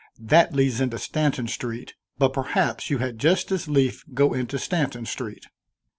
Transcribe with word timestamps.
That 0.19 0.55
leads 0.55 0.81
into 0.81 0.97
Stanton 0.97 1.47
Street; 1.47 1.93
but 2.17 2.33
perhaps 2.33 2.89
you 2.89 2.97
had 2.97 3.19
just 3.19 3.51
as 3.51 3.67
lief 3.67 4.03
go 4.15 4.33
into 4.33 4.57
Stanton 4.57 5.05
Street." 5.05 5.45